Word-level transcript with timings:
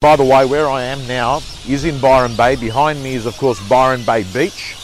By 0.00 0.14
the 0.14 0.22
way, 0.22 0.46
where 0.46 0.70
I 0.70 0.84
am 0.84 1.04
now 1.08 1.38
is 1.68 1.84
in 1.84 1.98
Byron 1.98 2.36
Bay. 2.36 2.54
Behind 2.54 3.02
me 3.02 3.14
is, 3.14 3.26
of 3.26 3.36
course, 3.36 3.58
Byron 3.68 4.04
Bay 4.04 4.22
Beach. 4.32 4.76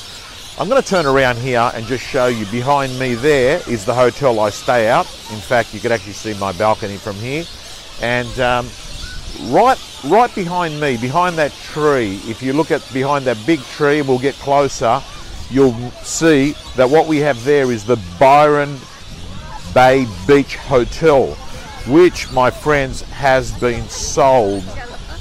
I'm 0.59 0.69
going 0.69 0.83
to 0.83 0.89
turn 0.89 1.07
around 1.07 1.39
here 1.39 1.71
and 1.73 1.87
just 1.87 2.03
show 2.03 2.27
you. 2.27 2.45
Behind 2.47 2.99
me 2.99 3.15
there 3.15 3.63
is 3.71 3.85
the 3.85 3.95
hotel 3.95 4.41
I 4.41 4.51
stay 4.51 4.89
at. 4.89 5.07
In 5.31 5.39
fact, 5.39 5.73
you 5.73 5.79
could 5.79 5.93
actually 5.93 6.15
see 6.15 6.35
my 6.41 6.51
balcony 6.51 6.97
from 6.97 7.15
here. 7.15 7.45
And 8.03 8.41
um, 8.41 8.69
right, 9.53 9.79
right 10.03 10.35
behind 10.35 10.81
me, 10.81 10.97
behind 10.97 11.39
that 11.39 11.53
tree, 11.53 12.19
if 12.25 12.43
you 12.43 12.53
look 12.53 12.73
at 12.73 12.83
behind 12.93 13.25
that 13.27 13.39
big 13.47 13.61
tree, 13.61 14.03
we'll 14.03 14.19
get 14.19 14.35
closer. 14.35 15.01
You'll 15.49 15.79
see 16.03 16.57
that 16.75 16.91
what 16.91 17.07
we 17.07 17.19
have 17.19 17.45
there 17.45 17.71
is 17.71 17.85
the 17.85 18.03
Byron 18.19 18.81
Bay 19.75 20.09
Beach 20.27 20.57
Hotel, 20.57 21.35
which, 21.87 22.33
my 22.33 22.51
friends, 22.51 23.03
has 23.03 23.53
been 23.61 23.89
sold 23.89 24.65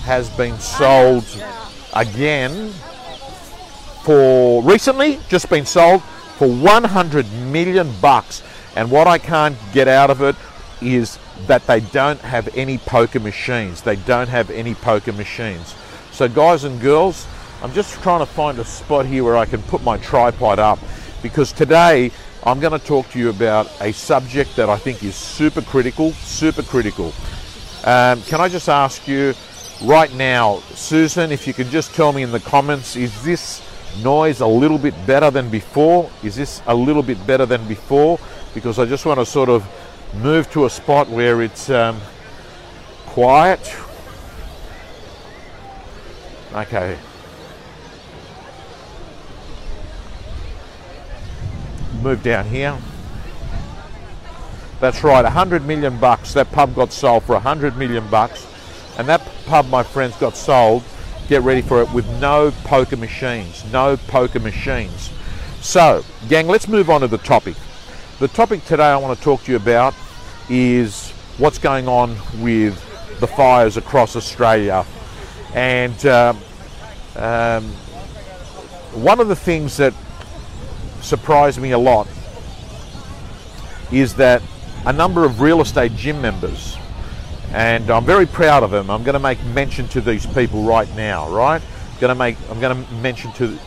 has 0.04 0.30
been 0.32 0.58
sold 0.60 1.26
again 1.94 2.70
for 4.04 4.62
recently 4.64 5.20
just 5.30 5.50
been 5.50 5.66
sold 5.66 6.04
for 6.38 6.48
100 6.48 7.32
million 7.52 7.90
bucks. 8.02 8.44
And 8.76 8.92
what 8.92 9.08
I 9.08 9.18
can't 9.18 9.56
get 9.72 9.88
out 9.88 10.10
of 10.10 10.22
it 10.22 10.36
is 10.82 11.20
that 11.48 11.66
they 11.68 11.80
don't 11.80 12.20
have 12.20 12.50
any 12.56 12.78
poker 12.78 13.20
machines. 13.20 13.82
They 13.82 13.96
don't 13.96 14.30
have 14.30 14.50
any 14.50 14.76
poker 14.76 15.14
machines. 15.14 15.76
So 16.12 16.28
guys 16.28 16.64
and 16.64 16.82
girls 16.82 17.28
I'm 17.64 17.72
just 17.72 17.94
trying 18.02 18.20
to 18.20 18.26
find 18.26 18.60
a 18.60 18.66
spot 18.66 19.06
here 19.06 19.24
where 19.24 19.38
I 19.38 19.46
can 19.46 19.62
put 19.64 19.84
my 19.84 19.98
tripod 19.98 20.60
up 20.60 20.80
because 21.22 21.54
today 21.54 22.12
I'm 22.44 22.60
going 22.60 22.78
to 22.78 22.86
talk 22.86 23.10
to 23.12 23.20
you 23.20 23.30
about 23.30 23.72
a 23.80 23.94
subject 23.94 24.58
that 24.58 24.70
I 24.70 24.76
think 24.76 25.02
is 25.02 25.16
super 25.16 25.62
critical 25.62 26.12
super 26.12 26.62
critical. 26.62 27.14
Um, 27.86 28.22
can 28.24 28.42
I 28.42 28.50
just 28.50 28.68
ask 28.68 29.08
you 29.08 29.34
right 29.82 30.14
now. 30.14 30.60
Susan, 30.74 31.32
if 31.32 31.48
you 31.48 31.54
could 31.54 31.70
just 31.70 31.94
tell 31.94 32.14
me 32.14 32.24
in 32.24 32.32
the 32.32 32.40
comments, 32.40 32.96
is 32.96 33.24
this 33.24 33.62
noise 34.02 34.42
a 34.42 34.48
little 34.48 34.78
bit 34.78 34.94
better 35.06 35.32
than 35.32 35.50
before? 35.50 36.10
Is 36.24 36.36
this 36.36 36.62
a 36.68 36.76
little 36.76 37.04
bit 37.04 37.26
better 37.26 37.46
than 37.46 37.68
before? 37.68 38.20
Because 38.54 38.80
I 38.80 38.86
just 38.86 39.06
want 39.06 39.20
to 39.20 39.26
sort 39.26 39.50
of 39.50 39.66
move 40.22 40.50
to 40.52 40.66
a 40.66 40.70
spot 40.70 41.10
where 41.10 41.42
it's 41.42 41.70
um, 41.70 42.00
quiet. 43.06 43.76
Okay. 46.54 46.98
Move 52.02 52.22
down 52.22 52.46
here. 52.46 52.78
That's 54.80 55.04
right, 55.04 55.24
100 55.24 55.66
million 55.66 55.98
bucks. 55.98 56.34
That 56.34 56.52
pub 56.52 56.76
got 56.76 56.92
sold 56.92 57.24
for 57.24 57.34
100 57.34 57.78
million 57.78 58.06
bucks. 58.10 58.46
And 58.98 59.08
that 59.08 59.28
pub, 59.46 59.70
my 59.70 59.84
friends, 59.84 60.16
got 60.18 60.36
sold, 60.36 60.84
get 61.28 61.42
ready 61.42 61.62
for 61.62 61.82
it, 61.82 61.92
with 61.92 62.08
no 62.20 62.52
poker 62.64 62.98
machines. 62.98 63.64
No 63.72 63.98
poker 63.98 64.40
machines. 64.40 65.10
So, 65.62 66.04
gang, 66.30 66.48
let's 66.48 66.68
move 66.68 66.90
on 66.90 67.02
to 67.02 67.08
the 67.08 67.18
topic. 67.18 67.56
The 68.20 68.28
topic 68.28 68.64
today 68.66 68.86
I 68.86 68.98
want 68.98 69.18
to 69.18 69.24
talk 69.24 69.44
to 69.44 69.52
you 69.52 69.58
about 69.58 69.96
is 70.50 71.10
what's 71.38 71.58
going 71.58 71.88
on 71.88 72.16
with 72.42 72.76
the 73.20 73.28
fires 73.28 73.78
across 73.78 74.16
Australia. 74.16 74.86
And 75.54 76.06
uh, 76.06 76.34
um, 77.16 77.64
one 78.94 79.20
of 79.20 79.28
the 79.28 79.36
things 79.36 79.78
that 79.78 79.94
surprised 81.02 81.60
me 81.60 81.72
a 81.72 81.78
lot 81.78 82.08
is 83.92 84.16
that 84.16 84.42
a 84.86 84.94
number 84.94 85.26
of 85.26 85.42
real 85.42 85.62
estate 85.62 85.96
gym 85.96 86.22
members 86.22 86.78
and 87.52 87.90
I'm 87.90 88.06
very 88.06 88.26
proud 88.26 88.64
of 88.64 88.72
them. 88.72 88.90
I'm 88.90 89.04
going 89.04 89.14
to 89.14 89.20
make 89.20 89.44
mention 89.46 89.88
to 89.90 90.02
these 90.02 90.26
people 90.26 90.64
right 90.64 90.94
now, 90.96 91.30
right? 91.30 91.62
I'm 91.62 92.00
going 92.00 92.10
to 92.10 92.16
make 92.16 92.38
I'm 92.50 92.60
going 92.60 92.86
to 92.86 92.94
mention 92.96 93.32
to 93.34 93.58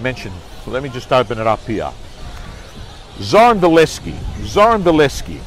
mention. 0.00 0.32
So 0.64 0.70
let 0.70 0.82
me 0.82 0.88
just 0.88 1.12
open 1.12 1.38
it 1.38 1.46
up 1.46 1.60
here. 1.60 1.92
Zoran 3.20 3.60
Bileski. 3.60 4.14
Zoran 4.44 4.82
Bileski 4.82 5.40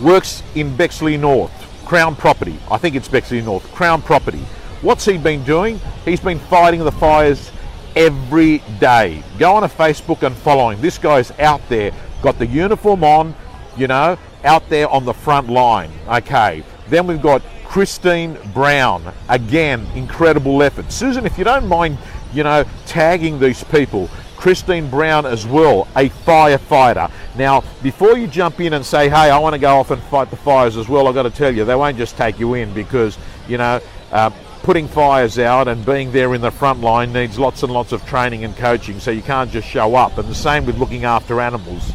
works 0.00 0.42
in 0.54 0.76
Bexley 0.76 1.16
North, 1.16 1.52
Crown 1.84 2.14
Property. 2.14 2.58
I 2.70 2.78
think 2.78 2.94
it's 2.94 3.08
Bexley 3.08 3.42
North, 3.42 3.70
Crown 3.72 4.02
Property. 4.02 4.44
What's 4.82 5.04
he 5.04 5.18
been 5.18 5.44
doing? 5.44 5.80
He's 6.04 6.20
been 6.20 6.38
fighting 6.38 6.84
the 6.84 6.92
fires 6.92 7.50
every 7.94 8.58
day. 8.80 9.22
Go 9.38 9.54
on 9.54 9.62
to 9.62 9.68
Facebook 9.68 10.22
and 10.22 10.34
following. 10.36 10.80
This 10.80 10.98
guy's 10.98 11.30
out 11.38 11.60
there, 11.68 11.92
got 12.22 12.38
the 12.38 12.46
uniform 12.46 13.04
on, 13.04 13.34
you 13.76 13.86
know, 13.86 14.18
out 14.44 14.68
there 14.68 14.88
on 14.88 15.04
the 15.04 15.14
front 15.14 15.48
line. 15.48 15.90
Okay. 16.08 16.64
Then 16.92 17.06
we've 17.06 17.22
got 17.22 17.40
Christine 17.64 18.36
Brown. 18.52 19.14
Again, 19.30 19.86
incredible 19.94 20.62
effort. 20.62 20.92
Susan, 20.92 21.24
if 21.24 21.38
you 21.38 21.44
don't 21.44 21.66
mind, 21.66 21.96
you 22.34 22.44
know, 22.44 22.66
tagging 22.84 23.40
these 23.40 23.64
people. 23.64 24.10
Christine 24.36 24.90
Brown 24.90 25.24
as 25.24 25.46
well, 25.46 25.88
a 25.96 26.10
firefighter. 26.10 27.10
Now, 27.34 27.64
before 27.82 28.18
you 28.18 28.26
jump 28.26 28.60
in 28.60 28.74
and 28.74 28.84
say, 28.84 29.08
hey, 29.08 29.30
I 29.30 29.38
want 29.38 29.54
to 29.54 29.58
go 29.58 29.78
off 29.78 29.90
and 29.90 30.02
fight 30.02 30.28
the 30.28 30.36
fires 30.36 30.76
as 30.76 30.86
well, 30.86 31.08
I've 31.08 31.14
got 31.14 31.22
to 31.22 31.30
tell 31.30 31.54
you, 31.54 31.64
they 31.64 31.74
won't 31.74 31.96
just 31.96 32.18
take 32.18 32.38
you 32.38 32.52
in 32.52 32.74
because, 32.74 33.16
you 33.48 33.56
know, 33.56 33.80
uh, 34.10 34.28
putting 34.62 34.86
fires 34.86 35.38
out 35.38 35.68
and 35.68 35.86
being 35.86 36.12
there 36.12 36.34
in 36.34 36.42
the 36.42 36.50
front 36.50 36.82
line 36.82 37.10
needs 37.10 37.38
lots 37.38 37.62
and 37.62 37.72
lots 37.72 37.92
of 37.92 38.04
training 38.04 38.44
and 38.44 38.54
coaching, 38.58 39.00
so 39.00 39.10
you 39.10 39.22
can't 39.22 39.50
just 39.50 39.66
show 39.66 39.94
up. 39.94 40.18
And 40.18 40.28
the 40.28 40.34
same 40.34 40.66
with 40.66 40.76
looking 40.76 41.06
after 41.06 41.40
animals. 41.40 41.90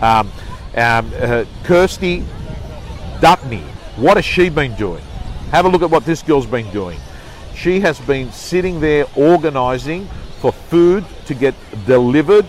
Um, 0.00 0.32
um, 0.74 1.12
uh, 1.20 1.44
Kirsty 1.62 2.24
Dutney, 3.20 3.62
what 3.96 4.16
has 4.16 4.24
she 4.24 4.48
been 4.48 4.74
doing? 4.76 5.02
Have 5.50 5.64
a 5.64 5.68
look 5.68 5.82
at 5.82 5.90
what 5.90 6.04
this 6.04 6.22
girl's 6.22 6.46
been 6.46 6.70
doing. 6.70 6.98
She 7.54 7.80
has 7.80 7.98
been 8.00 8.32
sitting 8.32 8.80
there 8.80 9.06
organising 9.16 10.06
for 10.40 10.52
food 10.52 11.04
to 11.26 11.34
get 11.34 11.54
delivered, 11.86 12.46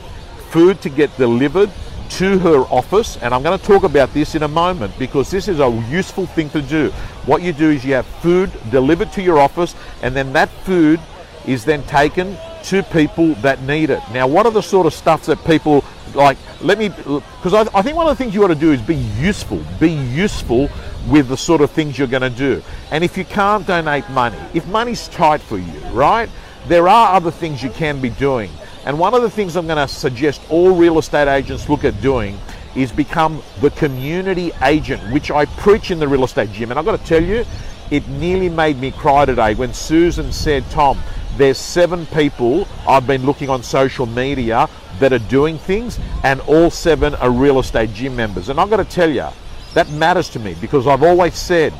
food 0.50 0.82
to 0.82 0.90
get 0.90 1.16
delivered 1.18 1.70
to 2.12 2.40
her 2.40 2.60
office. 2.70 3.18
And 3.18 3.34
I'm 3.34 3.44
going 3.44 3.58
to 3.58 3.66
talk 3.66 3.84
about 3.84 4.14
this 4.14 4.36
in 4.36 4.44
a 4.44 4.48
moment 4.48 4.98
because 5.00 5.32
this 5.32 5.48
is 5.48 5.60
a 5.60 5.70
useful 5.90 6.26
thing 6.26 6.50
to 6.52 6.62
do. 6.62 6.90
What 7.26 7.42
you 7.42 7.54
do 7.54 7.70
is 7.70 7.84
you 7.84 7.94
have 7.94 8.06
food 8.06 8.52
delivered 8.70 9.12
to 9.14 9.22
your 9.22 9.40
office, 9.40 9.76
and 10.02 10.16
then 10.16 10.34
that 10.34 10.50
food 10.64 11.00
is 11.46 11.66
then 11.66 11.84
taken 11.84 12.38
to 12.64 12.84
people 12.84 13.34
that 13.36 13.62
need 13.64 13.90
it. 13.90 14.02
Now, 14.14 14.28
what 14.28 14.46
are 14.46 14.52
the 14.52 14.62
sort 14.62 14.86
of 14.86 14.94
stuff 14.94 15.26
that 15.26 15.44
people 15.46 15.84
like? 16.14 16.38
Let 16.64 16.78
me, 16.78 16.90
because 16.90 17.54
I, 17.54 17.62
I 17.74 17.82
think 17.82 17.98
one 17.98 18.08
of 18.08 18.16
the 18.16 18.24
things 18.24 18.36
you 18.36 18.44
ought 18.44 18.50
to 18.50 18.56
do 18.56 18.72
is 18.72 18.82
be 18.82 18.96
useful. 18.96 19.64
Be 19.80 19.92
useful 19.92 20.70
with 21.08 21.28
the 21.28 21.38
sort 21.38 21.62
of 21.62 21.72
things 21.72 21.98
you're 21.98 22.08
going 22.08 22.22
to 22.22 22.30
do. 22.30 22.62
And 22.92 23.04
if 23.04 23.18
you 23.18 23.26
can't 23.26 23.66
donate 23.66 24.08
money, 24.10 24.38
if 24.54 24.68
money's 24.68 25.08
tight 25.08 25.42
for 25.42 25.58
you, 25.58 25.80
right, 25.92 26.30
there 26.68 26.88
are 26.88 27.16
other 27.16 27.32
things 27.32 27.64
you 27.64 27.72
can 27.72 28.00
be 28.00 28.10
doing. 28.10 28.52
And 28.86 29.00
one 29.00 29.14
of 29.14 29.22
the 29.22 29.30
things 29.30 29.56
I'm 29.56 29.66
going 29.66 29.78
to 29.78 29.92
suggest 29.92 30.42
all 30.50 30.76
real 30.76 31.00
estate 31.00 31.28
agents 31.28 31.70
look 31.70 31.84
at 31.84 32.00
doing 32.02 32.38
is 32.76 32.92
become 32.92 33.42
the 33.60 33.70
community 33.72 34.52
agent, 34.62 35.02
which 35.12 35.32
I 35.32 35.46
preach 35.46 35.92
in 35.92 36.00
the 36.00 36.08
real 36.08 36.24
estate 36.24 36.52
gym. 36.52 36.70
And 36.70 36.80
I've 36.80 36.86
got 36.86 37.00
to 37.00 37.06
tell 37.06 37.24
you, 37.24 37.46
it 37.92 38.08
nearly 38.08 38.50
made 38.50 38.80
me 38.80 38.90
cry 38.92 39.26
today 39.26 39.54
when 39.54 39.74
Susan 39.74 40.32
said, 40.32 40.64
Tom, 40.72 40.98
there's 41.38 41.58
seven 41.58 42.06
people 42.08 42.68
I've 42.88 43.06
been 43.06 43.26
looking 43.26 43.50
on 43.50 43.64
social 43.64 44.06
media 44.06 44.70
that 45.00 45.12
are 45.12 45.20
doing 45.20 45.58
things, 45.58 46.00
and 46.24 46.40
all 46.42 46.70
seven 46.70 47.16
are 47.16 47.30
real 47.30 47.60
estate 47.60 47.94
gym 47.94 48.16
members. 48.16 48.50
And 48.50 48.60
I've 48.60 48.70
got 48.70 48.78
to 48.78 48.86
tell 48.86 49.10
you, 49.10 49.28
that 49.74 49.90
matters 49.92 50.30
to 50.30 50.40
me 50.40 50.56
because 50.60 50.88
I've 50.88 51.04
always 51.04 51.36
said 51.36 51.74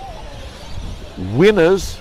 winners 1.34 1.98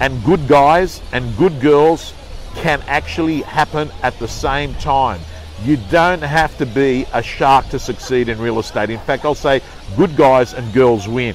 and 0.00 0.22
good 0.24 0.48
guys 0.48 1.00
and 1.12 1.36
good 1.36 1.60
girls 1.60 2.14
can 2.56 2.82
actually 2.86 3.42
happen 3.42 3.90
at 4.02 4.18
the 4.18 4.28
same 4.28 4.74
time. 4.74 5.20
You 5.64 5.78
don't 5.90 6.22
have 6.22 6.56
to 6.58 6.66
be 6.66 7.06
a 7.12 7.22
shark 7.22 7.68
to 7.70 7.78
succeed 7.78 8.28
in 8.28 8.38
real 8.38 8.58
estate. 8.58 8.90
In 8.90 8.98
fact, 9.00 9.24
I'll 9.24 9.34
say 9.34 9.60
good 9.96 10.16
guys 10.16 10.54
and 10.54 10.72
girls 10.72 11.08
win. 11.08 11.34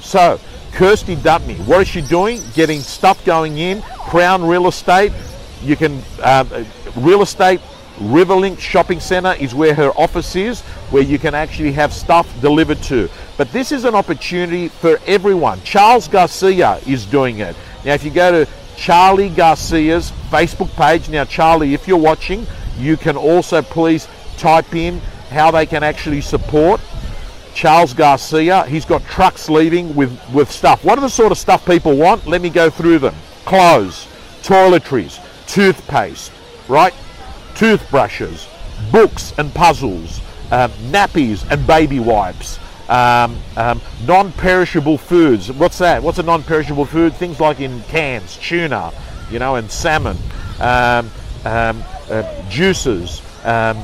So, 0.00 0.40
Kirsty 0.72 1.16
Dutney, 1.16 1.56
what 1.56 1.80
is 1.80 1.88
she 1.88 2.00
doing? 2.00 2.40
Getting 2.54 2.80
stuff 2.80 3.24
going 3.24 3.58
in. 3.58 3.82
Crown 3.82 4.44
Real 4.44 4.68
Estate. 4.68 5.12
You 5.62 5.76
can 5.76 6.02
uh, 6.22 6.64
real 6.96 7.22
estate 7.22 7.60
Riverlink 7.98 8.58
Shopping 8.58 8.98
Centre 8.98 9.34
is 9.34 9.54
where 9.54 9.74
her 9.74 9.90
office 9.90 10.34
is, 10.34 10.62
where 10.90 11.02
you 11.02 11.18
can 11.18 11.34
actually 11.34 11.72
have 11.72 11.92
stuff 11.92 12.28
delivered 12.40 12.82
to. 12.84 13.10
But 13.36 13.52
this 13.52 13.72
is 13.72 13.84
an 13.84 13.94
opportunity 13.94 14.68
for 14.68 14.98
everyone. 15.06 15.60
Charles 15.62 16.08
Garcia 16.08 16.80
is 16.86 17.04
doing 17.04 17.40
it. 17.40 17.54
Now, 17.84 17.92
if 17.92 18.02
you 18.02 18.10
go 18.10 18.44
to 18.44 18.50
Charlie 18.76 19.28
Garcia's 19.28 20.12
Facebook 20.30 20.74
page, 20.76 21.10
now, 21.10 21.24
Charlie, 21.24 21.74
if 21.74 21.86
you're 21.86 21.98
watching, 21.98 22.46
you 22.78 22.96
can 22.96 23.18
also 23.18 23.60
please 23.60 24.08
type 24.38 24.74
in 24.74 24.98
how 25.28 25.50
they 25.50 25.66
can 25.66 25.82
actually 25.82 26.22
support 26.22 26.80
Charles 27.54 27.94
Garcia. 27.94 28.64
He's 28.66 28.84
got 28.84 29.02
trucks 29.04 29.48
leaving 29.48 29.94
with, 29.94 30.18
with 30.32 30.50
stuff. 30.50 30.84
What 30.84 30.98
are 30.98 31.02
the 31.02 31.08
sort 31.08 31.32
of 31.32 31.38
stuff 31.38 31.64
people 31.66 31.96
want? 31.96 32.26
Let 32.26 32.40
me 32.40 32.50
go 32.50 32.70
through 32.70 33.00
them 33.00 33.14
clothes, 33.44 34.06
toiletries, 34.42 35.18
toothpaste, 35.46 36.32
right? 36.68 36.94
toothbrushes, 37.54 38.48
books 38.90 39.34
and 39.36 39.52
puzzles, 39.52 40.20
um, 40.50 40.70
nappies 40.90 41.44
and 41.50 41.66
baby 41.66 42.00
wipes, 42.00 42.58
Um, 42.88 43.36
um, 43.56 43.80
non-perishable 44.04 44.98
foods. 44.98 45.52
What's 45.52 45.78
that? 45.78 46.02
What's 46.02 46.18
a 46.18 46.24
non-perishable 46.24 46.86
food? 46.86 47.14
Things 47.14 47.38
like 47.38 47.60
in 47.60 47.82
cans, 47.82 48.36
tuna, 48.36 48.92
you 49.30 49.38
know, 49.38 49.54
and 49.56 49.70
salmon, 49.70 50.16
um, 50.58 51.10
um, 51.44 51.84
uh, 52.10 52.22
juices, 52.48 53.22
um, 53.44 53.76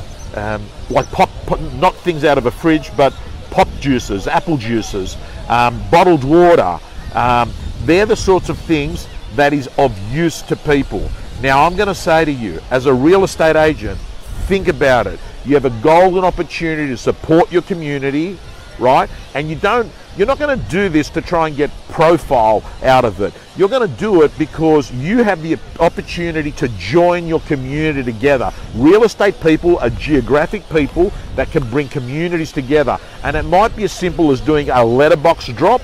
like 0.90 1.08
pop, 1.12 1.30
pop, 1.46 1.60
not 1.74 1.94
things 1.96 2.24
out 2.24 2.36
of 2.38 2.46
a 2.46 2.50
fridge, 2.50 2.90
but 2.96 3.12
pop 3.50 3.68
juices, 3.80 4.26
apple 4.26 4.56
juices, 4.56 5.16
um, 5.48 5.82
bottled 5.90 6.24
water. 6.24 6.78
Um, 7.14 7.52
they're 7.84 8.06
the 8.06 8.16
sorts 8.16 8.48
of 8.48 8.58
things 8.58 9.06
that 9.36 9.52
is 9.52 9.68
of 9.78 9.96
use 10.12 10.42
to 10.42 10.56
people. 10.56 11.10
Now, 11.42 11.64
I'm 11.64 11.76
going 11.76 11.88
to 11.88 11.94
say 11.94 12.24
to 12.24 12.32
you, 12.32 12.60
as 12.70 12.86
a 12.86 12.94
real 12.94 13.24
estate 13.24 13.56
agent, 13.56 13.98
think 14.46 14.68
about 14.68 15.06
it. 15.06 15.20
You 15.44 15.54
have 15.54 15.64
a 15.64 15.82
golden 15.82 16.24
opportunity 16.24 16.88
to 16.88 16.96
support 16.96 17.52
your 17.52 17.62
community, 17.62 18.38
right? 18.78 19.08
And 19.34 19.48
you 19.48 19.56
don't 19.56 19.90
you're 20.16 20.26
not 20.26 20.38
going 20.38 20.58
to 20.58 20.70
do 20.70 20.88
this 20.88 21.10
to 21.10 21.20
try 21.20 21.46
and 21.46 21.56
get 21.56 21.70
profile 21.90 22.62
out 22.82 23.04
of 23.04 23.20
it. 23.20 23.34
You're 23.54 23.68
going 23.68 23.86
to 23.86 23.96
do 23.96 24.22
it 24.22 24.36
because 24.38 24.90
you 24.92 25.22
have 25.22 25.42
the 25.42 25.58
opportunity 25.78 26.52
to 26.52 26.68
join 26.68 27.26
your 27.26 27.40
community 27.40 28.02
together. 28.02 28.50
Real 28.74 29.04
estate 29.04 29.38
people 29.42 29.78
are 29.78 29.90
geographic 29.90 30.66
people 30.70 31.12
that 31.34 31.50
can 31.50 31.68
bring 31.68 31.88
communities 31.88 32.50
together. 32.50 32.98
And 33.24 33.36
it 33.36 33.42
might 33.42 33.76
be 33.76 33.84
as 33.84 33.92
simple 33.92 34.30
as 34.30 34.40
doing 34.40 34.70
a 34.70 34.82
letterbox 34.82 35.48
drop 35.48 35.82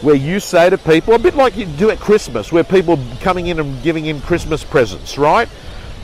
where 0.00 0.16
you 0.16 0.40
say 0.40 0.68
to 0.68 0.76
people, 0.76 1.14
a 1.14 1.18
bit 1.18 1.36
like 1.36 1.56
you 1.56 1.66
do 1.66 1.90
at 1.90 2.00
Christmas, 2.00 2.50
where 2.50 2.64
people 2.64 2.98
are 2.98 3.16
coming 3.20 3.46
in 3.46 3.60
and 3.60 3.80
giving 3.84 4.06
in 4.06 4.20
Christmas 4.20 4.64
presents, 4.64 5.16
right? 5.16 5.46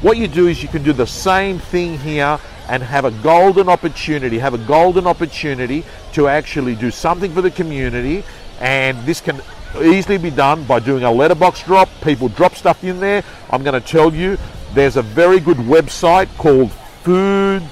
What 0.01 0.17
you 0.17 0.29
do 0.29 0.47
is 0.47 0.63
you 0.63 0.69
can 0.69 0.85
do 0.85 0.93
the 0.93 1.09
same 1.09 1.59
thing 1.59 1.99
here 1.99 2.39
and 2.69 2.83
have 2.83 3.05
a 3.05 3.11
golden 3.11 3.69
opportunity, 3.69 4.39
have 4.39 4.55
a 4.55 4.59
golden 4.59 5.07
opportunity 5.07 5.85
to 6.13 6.29
actually 6.29 6.75
do 6.75 6.91
something 6.91 7.33
for 7.33 7.43
the 7.43 7.51
community. 7.51 8.25
And 8.61 9.05
this 9.05 9.21
can 9.21 9.41
easily 9.81 10.19
be 10.19 10.31
done 10.31 10.65
by 10.65 10.81
doing 10.81 11.05
a 11.05 11.11
letterbox 11.11 11.63
drop. 11.63 11.89
People 12.03 12.29
drop 12.29 12.55
stuff 12.55 12.83
in 12.85 13.01
there. 13.01 13.25
I'm 13.51 13.63
going 13.63 13.81
to 13.81 13.87
tell 13.87 14.15
you, 14.15 14.39
there's 14.75 14.97
a 14.97 15.03
very 15.03 15.41
good 15.41 15.59
website 15.59 16.35
called 16.37 16.73
Food 16.73 17.63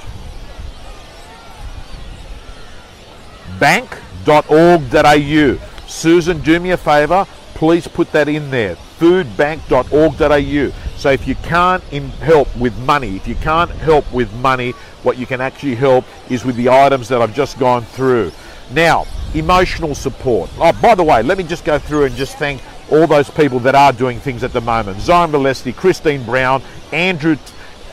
bank.org.au. 3.58 5.58
Susan, 5.86 6.40
do 6.40 6.60
me 6.60 6.70
a 6.70 6.76
favor, 6.76 7.26
please 7.54 7.88
put 7.88 8.12
that 8.12 8.28
in 8.28 8.50
there. 8.50 8.76
Foodbank.org.au. 8.98 10.85
So 11.06 11.12
if 11.12 11.28
you 11.28 11.36
can't 11.36 11.84
help 11.84 12.48
with 12.56 12.76
money, 12.78 13.14
if 13.14 13.28
you 13.28 13.36
can't 13.36 13.70
help 13.70 14.12
with 14.12 14.32
money, 14.40 14.72
what 15.04 15.16
you 15.16 15.24
can 15.24 15.40
actually 15.40 15.76
help 15.76 16.04
is 16.28 16.44
with 16.44 16.56
the 16.56 16.68
items 16.68 17.06
that 17.10 17.22
I've 17.22 17.32
just 17.32 17.60
gone 17.60 17.84
through. 17.84 18.32
Now, 18.72 19.06
emotional 19.32 19.94
support. 19.94 20.50
Oh, 20.58 20.72
by 20.82 20.96
the 20.96 21.04
way, 21.04 21.22
let 21.22 21.38
me 21.38 21.44
just 21.44 21.64
go 21.64 21.78
through 21.78 22.06
and 22.06 22.16
just 22.16 22.38
thank 22.38 22.60
all 22.90 23.06
those 23.06 23.30
people 23.30 23.60
that 23.60 23.76
are 23.76 23.92
doing 23.92 24.18
things 24.18 24.42
at 24.42 24.52
the 24.52 24.60
moment. 24.60 24.98
Zion 24.98 25.30
Valesti, 25.30 25.72
Christine 25.72 26.24
Brown, 26.24 26.60
Andrew, 26.90 27.36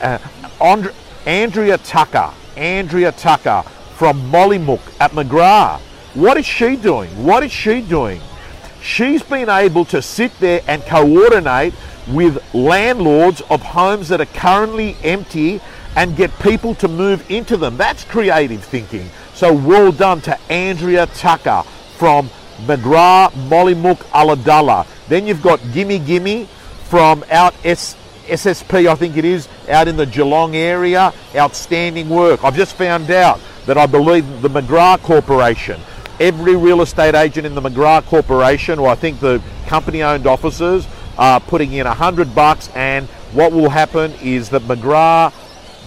uh, 0.02 0.18
Andre, 0.60 0.92
Andrea 1.24 1.78
Tucker, 1.78 2.34
Andrea 2.56 3.12
Tucker 3.12 3.62
from 3.94 4.28
Mollymook 4.28 4.80
at 4.98 5.12
McGrath. 5.12 5.78
What 6.14 6.36
is 6.36 6.46
she 6.46 6.74
doing? 6.74 7.10
What 7.24 7.44
is 7.44 7.52
she 7.52 7.80
doing? 7.80 8.20
She's 8.82 9.22
been 9.22 9.48
able 9.48 9.84
to 9.86 10.02
sit 10.02 10.36
there 10.40 10.62
and 10.66 10.82
coordinate 10.82 11.74
with 12.06 12.42
landlords 12.54 13.40
of 13.50 13.62
homes 13.62 14.08
that 14.08 14.20
are 14.20 14.26
currently 14.26 14.96
empty 15.02 15.60
and 15.96 16.16
get 16.16 16.36
people 16.40 16.74
to 16.76 16.88
move 16.88 17.28
into 17.30 17.56
them. 17.56 17.76
That's 17.76 18.04
creative 18.04 18.64
thinking. 18.64 19.08
So 19.34 19.52
well 19.52 19.92
done 19.92 20.20
to 20.22 20.38
Andrea 20.50 21.06
Tucker 21.06 21.62
from 21.96 22.28
McGrath, 22.66 23.32
Mollymook, 23.48 23.98
Ulladulla. 24.12 24.86
Then 25.08 25.26
you've 25.26 25.42
got 25.42 25.60
Gimme 25.72 25.98
Gimme 26.00 26.48
from 26.84 27.24
out 27.30 27.54
S- 27.64 27.96
SSP, 28.26 28.86
I 28.88 28.94
think 28.94 29.16
it 29.16 29.24
is, 29.24 29.48
out 29.68 29.88
in 29.88 29.96
the 29.96 30.06
Geelong 30.06 30.56
area. 30.56 31.12
Outstanding 31.34 32.08
work. 32.08 32.44
I've 32.44 32.56
just 32.56 32.74
found 32.76 33.10
out 33.10 33.40
that 33.66 33.78
I 33.78 33.86
believe 33.86 34.42
the 34.42 34.48
McGrath 34.48 35.00
Corporation, 35.02 35.80
every 36.20 36.56
real 36.56 36.82
estate 36.82 37.14
agent 37.14 37.46
in 37.46 37.54
the 37.54 37.62
McGrath 37.62 38.04
Corporation, 38.04 38.78
or 38.78 38.88
I 38.88 38.94
think 38.94 39.20
the 39.20 39.42
company 39.66 40.02
owned 40.02 40.26
offices, 40.26 40.86
are 41.18 41.40
putting 41.40 41.72
in 41.72 41.86
a 41.86 41.94
hundred 41.94 42.34
bucks 42.34 42.68
and 42.74 43.06
what 43.32 43.52
will 43.52 43.70
happen 43.70 44.12
is 44.22 44.50
that 44.50 44.62
McGrath 44.62 45.32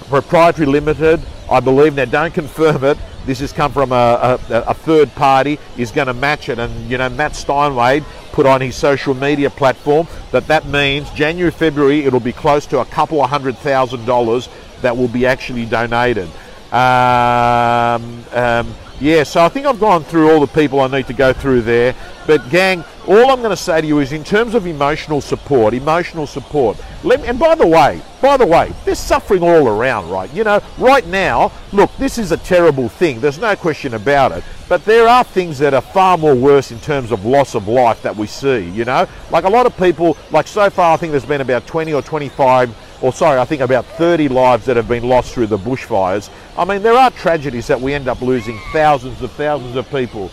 Proprietary 0.09 0.67
Limited, 0.67 1.21
I 1.49 1.59
believe, 1.59 1.95
now 1.95 2.05
don't 2.05 2.33
confirm 2.33 2.83
it, 2.83 2.97
this 3.25 3.39
has 3.39 3.51
come 3.51 3.71
from 3.71 3.91
a, 3.91 4.39
a, 4.49 4.61
a 4.67 4.73
third 4.73 5.13
party, 5.15 5.59
is 5.77 5.91
going 5.91 6.07
to 6.07 6.13
match 6.13 6.47
it. 6.49 6.59
And, 6.59 6.89
you 6.89 6.97
know, 6.97 7.09
Matt 7.09 7.33
Steinwade 7.33 8.03
put 8.31 8.45
on 8.45 8.61
his 8.61 8.75
social 8.75 9.13
media 9.13 9.49
platform 9.49 10.07
that 10.31 10.47
that 10.47 10.65
means 10.65 11.09
January, 11.11 11.51
February, 11.51 12.05
it'll 12.05 12.19
be 12.19 12.31
close 12.31 12.65
to 12.67 12.79
a 12.79 12.85
couple 12.85 13.21
of 13.21 13.29
hundred 13.29 13.57
thousand 13.57 14.05
dollars 14.05 14.47
that 14.81 14.95
will 14.95 15.07
be 15.07 15.25
actually 15.25 15.65
donated. 15.65 16.29
Um, 16.71 18.23
um, 18.33 18.73
yeah, 18.99 19.23
so 19.23 19.43
I 19.43 19.49
think 19.49 19.65
I've 19.65 19.79
gone 19.79 20.03
through 20.03 20.31
all 20.31 20.39
the 20.39 20.47
people 20.47 20.79
I 20.79 20.87
need 20.87 21.07
to 21.07 21.13
go 21.13 21.33
through 21.33 21.61
there. 21.61 21.95
But 22.25 22.49
gang, 22.49 22.83
all 23.07 23.31
I'm 23.31 23.39
going 23.39 23.51
to 23.51 23.55
say 23.55 23.79
to 23.79 23.87
you 23.87 23.99
is 23.99 24.11
in 24.11 24.23
terms 24.23 24.53
of 24.53 24.67
emotional 24.67 25.21
support, 25.21 25.73
emotional 25.73 26.27
support. 26.27 26.77
Let 27.03 27.21
me, 27.21 27.27
and 27.27 27.39
by 27.39 27.55
the 27.55 27.65
way, 27.65 28.01
by 28.21 28.35
the 28.35 28.45
way, 28.45 28.73
there's 28.83 28.99
suffering 28.99 29.43
all 29.43 29.67
around, 29.67 30.09
right? 30.09 30.31
You 30.33 30.43
know, 30.43 30.61
right 30.77 31.05
now, 31.07 31.51
look, 31.71 31.95
this 31.97 32.17
is 32.17 32.31
a 32.31 32.37
terrible 32.37 32.89
thing. 32.89 33.21
There's 33.21 33.39
no 33.39 33.55
question 33.55 33.93
about 33.93 34.33
it. 34.33 34.43
But 34.67 34.83
there 34.83 35.07
are 35.07 35.23
things 35.23 35.57
that 35.59 35.73
are 35.73 35.81
far 35.81 36.17
more 36.17 36.35
worse 36.35 36.71
in 36.71 36.79
terms 36.79 37.11
of 37.11 37.23
loss 37.25 37.55
of 37.55 37.69
life 37.69 38.01
that 38.01 38.15
we 38.15 38.27
see, 38.27 38.69
you 38.71 38.83
know? 38.83 39.07
Like 39.31 39.45
a 39.45 39.49
lot 39.49 39.65
of 39.65 39.77
people, 39.77 40.17
like 40.31 40.47
so 40.47 40.69
far, 40.69 40.93
I 40.93 40.97
think 40.97 41.11
there's 41.11 41.25
been 41.25 41.41
about 41.41 41.65
20 41.65 41.93
or 41.93 42.01
25 42.01 42.75
or 42.99 43.13
sorry, 43.13 43.39
I 43.39 43.45
think 43.45 43.61
about 43.61 43.85
30 43.85 44.27
lives 44.27 44.65
that 44.65 44.75
have 44.75 44.87
been 44.87 45.07
lost 45.07 45.33
through 45.33 45.47
the 45.47 45.57
bushfires. 45.57 46.29
I 46.57 46.65
mean, 46.65 46.81
there 46.81 46.95
are 46.95 47.11
tragedies 47.11 47.67
that 47.67 47.79
we 47.79 47.93
end 47.93 48.07
up 48.07 48.21
losing 48.21 48.59
thousands 48.73 49.21
of 49.21 49.31
thousands 49.33 49.75
of 49.75 49.87
people. 49.91 50.31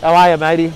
How 0.00 0.14
are 0.14 0.30
you, 0.30 0.36
matey? 0.38 0.72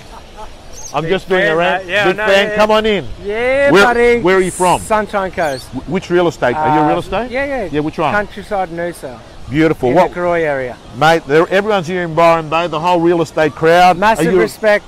I'm 0.95 1.03
Big 1.03 1.11
just 1.11 1.29
doing 1.29 1.43
fan, 1.43 1.53
a 1.53 1.57
rant. 1.57 1.87
Yeah, 1.87 2.07
Big 2.07 2.17
no, 2.17 2.27
fan. 2.27 2.49
yeah. 2.51 2.57
Come 2.57 2.71
on 2.71 2.87
in. 2.87 3.07
Yeah, 3.25 3.71
Where- 3.73 3.85
buddy. 3.85 4.21
where 4.21 4.37
are 4.37 4.41
you 4.41 4.51
from? 4.53 4.81
Sunshine 4.81 5.33
Coast. 5.33 5.67
Wh- 5.71 5.91
Which 5.91 6.09
real 6.09 6.29
estate? 6.29 6.55
Are 6.55 6.77
you 6.77 6.83
Uh, 6.85 6.89
real 6.89 6.99
estate? 7.01 7.31
Yeah, 7.31 7.45
yeah. 7.45 7.69
Yeah, 7.71 7.81
which 7.81 7.99
one? 7.99 8.13
Countryside 8.15 8.69
Noosa. 8.71 9.19
Beautiful. 9.51 9.91
In 9.91 9.97
What, 9.97 10.15
the 10.15 10.21
area. 10.21 10.77
mate? 10.97 11.29
Everyone's 11.29 11.87
here 11.87 12.03
in 12.03 12.15
Byron 12.15 12.49
Bay. 12.49 12.67
The 12.69 12.81
whole 12.81 13.01
real 13.01 13.21
estate 13.23 13.55
crowd. 13.55 13.99
Massive 13.99 14.33
you- 14.33 14.41
respect. 14.41 14.85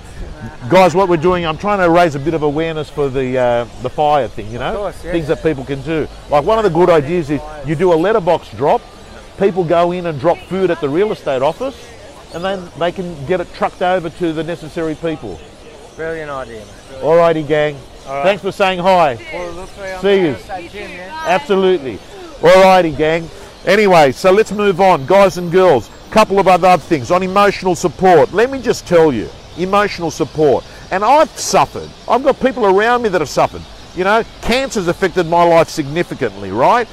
guys, 0.70 0.94
what 0.94 1.08
we're 1.08 1.17
doing, 1.17 1.44
I'm 1.47 1.58
trying 1.58 1.79
to 1.81 1.91
raise 1.91 2.14
a 2.14 2.19
bit 2.19 2.35
of 2.35 2.43
awareness 2.43 2.88
for 2.88 3.09
the 3.09 3.37
uh, 3.38 3.64
the 3.82 3.91
fire 3.91 4.29
thing. 4.29 4.50
You 4.50 4.59
know, 4.59 4.76
course, 4.76 5.04
yeah. 5.04 5.12
things 5.12 5.26
that 5.28 5.42
people 5.42 5.64
can 5.64 5.83
do. 5.83 6.07
Like 6.30 6.45
one 6.45 6.57
of 6.59 6.64
the 6.64 6.71
good 6.71 6.88
ideas 6.88 7.30
is 7.30 7.40
you 7.66 7.75
do 7.75 7.92
a 7.92 7.97
letterbox 7.97 8.50
drop. 8.52 8.80
People 9.38 9.64
go 9.64 9.92
in 9.92 10.07
and 10.07 10.19
drop 10.21 10.38
food 10.49 10.71
at 10.71 10.80
the 10.80 10.88
real 10.88 11.11
estate 11.12 11.42
office, 11.42 11.76
and 12.33 12.42
then 12.45 12.69
they 12.78 12.92
can 12.92 13.14
get 13.26 13.40
it 13.40 13.52
trucked 13.54 13.83
over 13.83 14.09
to 14.09 14.33
the 14.33 14.42
necessary 14.45 14.95
people. 14.95 15.38
Brilliant 15.97 16.31
idea, 16.31 16.61
mate. 16.61 17.00
Alrighty, 17.00 17.47
gang. 17.47 17.76
All 18.07 18.15
right. 18.15 18.23
Thanks 18.23 18.43
for 18.43 18.53
saying 18.53 18.79
hi. 18.81 19.17
Well, 19.33 19.53
look 19.53 19.69
for 19.71 19.87
you 19.87 19.95
on 19.95 20.00
See 20.03 20.09
the 20.09 20.17
yous. 20.29 20.41
outside 20.43 20.71
gym, 20.71 20.91
yeah? 20.91 21.25
Absolutely. 21.26 21.97
Alrighty, 22.41 22.97
gang. 22.97 23.29
Anyway, 23.65 24.12
so 24.12 24.31
let's 24.31 24.53
move 24.53 24.81
on, 24.81 25.07
guys 25.07 25.38
and 25.38 25.50
girls. 25.50 25.91
Couple 26.11 26.38
of 26.38 26.47
other 26.47 26.76
things 26.76 27.11
on 27.11 27.23
emotional 27.23 27.75
support. 27.75 28.33
Let 28.33 28.50
me 28.50 28.61
just 28.62 28.87
tell 28.87 29.12
you, 29.12 29.29
emotional 29.59 30.11
support. 30.11 30.65
And 30.91 31.03
I've 31.05 31.31
suffered. 31.31 31.91
I've 32.09 32.23
got 32.23 32.38
people 32.41 32.65
around 32.67 33.03
me 33.03 33.09
that 33.09 33.21
have 33.21 33.29
suffered. 33.29 33.62
You 33.97 34.05
know, 34.05 34.23
cancer's 34.43 34.88
affected 34.88 35.26
my 35.26 35.43
life 35.43 35.69
significantly, 35.69 36.50
right? 36.53 36.87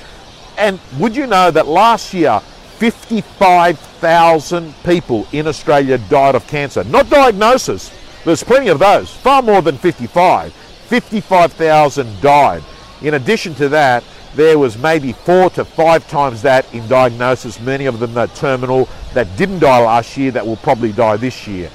And 0.57 0.79
would 0.97 1.15
you 1.15 1.27
know 1.27 1.51
that 1.51 1.67
last 1.67 2.13
year, 2.13 2.39
55,000 2.79 4.73
people 4.83 5.27
in 5.31 5.45
Australia 5.47 5.97
died 5.97 6.35
of 6.35 6.47
cancer? 6.47 6.83
Not 6.85 7.09
diagnosis. 7.09 7.91
There's 8.25 8.43
plenty 8.43 8.69
of 8.69 8.79
those, 8.79 9.11
far 9.13 9.41
more 9.41 9.61
than 9.61 9.77
55. 9.77 10.53
55,000 10.53 12.21
died. 12.21 12.63
In 13.01 13.15
addition 13.15 13.53
to 13.55 13.69
that, 13.69 14.03
there 14.35 14.57
was 14.57 14.77
maybe 14.77 15.13
four 15.13 15.49
to 15.51 15.65
five 15.65 16.07
times 16.07 16.41
that 16.41 16.71
in 16.73 16.87
diagnosis, 16.87 17.59
many 17.59 17.85
of 17.85 17.99
them 17.99 18.13
that 18.13 18.33
terminal 18.35 18.87
that 19.13 19.35
didn't 19.37 19.59
die 19.59 19.83
last 19.83 20.17
year 20.17 20.31
that 20.31 20.45
will 20.45 20.55
probably 20.57 20.91
die 20.91 21.17
this 21.17 21.47
year. 21.47 21.69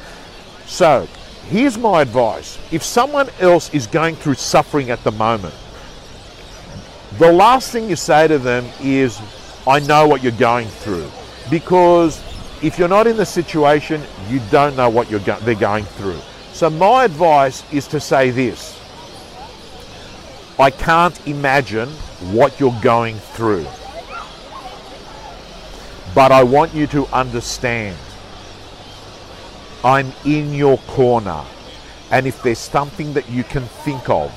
So, 0.67 1.07
here's 1.49 1.79
my 1.79 2.03
advice. 2.03 2.59
If 2.73 2.83
someone 2.83 3.29
else 3.41 3.73
is 3.73 3.87
going 3.87 4.17
through 4.17 4.35
suffering 4.35 4.91
at 4.91 5.05
the 5.05 5.13
moment, 5.13 5.55
the 7.19 7.33
last 7.33 7.71
thing 7.73 7.89
you 7.89 7.97
say 7.97 8.29
to 8.29 8.39
them 8.39 8.67
is, 8.81 9.21
I 9.67 9.81
know 9.81 10.07
what 10.07 10.23
you're 10.23 10.33
going 10.33 10.69
through. 10.69 11.11
Because 11.51 12.23
if 12.63 12.79
you're 12.79 12.89
not 12.89 13.07
in 13.07 13.17
the 13.17 13.27
situation, 13.27 14.03
you 14.29 14.41
don't 14.51 14.77
know 14.77 14.89
what 14.89 15.11
go- 15.11 15.39
they're 15.41 15.55
going 15.55 15.85
through. 15.85 16.21
So, 16.59 16.69
my 16.69 17.05
advice 17.05 17.63
is 17.73 17.87
to 17.87 18.01
say 18.01 18.31
this 18.31 18.77
I 20.59 20.73
can't 20.73 21.15
imagine 21.25 21.89
what 22.35 22.59
you're 22.59 22.81
going 22.83 23.15
through. 23.15 23.65
But 26.17 26.33
I 26.33 26.43
want 26.43 26.75
you 26.75 26.89
to 26.89 27.07
understand 27.15 27.97
I'm 29.85 30.13
in 30.25 30.53
your 30.53 30.79
corner. 30.79 31.45
And 32.11 32.27
if 32.27 32.43
there's 32.43 32.59
something 32.59 33.13
that 33.13 33.31
you 33.31 33.45
can 33.45 33.63
think 33.87 34.11
of 34.11 34.35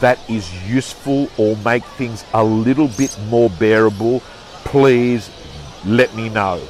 that 0.00 0.18
is 0.30 0.50
useful 0.66 1.28
or 1.36 1.56
make 1.58 1.84
things 1.84 2.24
a 2.32 2.42
little 2.42 2.88
bit 2.88 3.14
more 3.28 3.50
bearable, 3.50 4.20
please 4.64 5.28
let 5.84 6.14
me 6.16 6.30
know. 6.30 6.66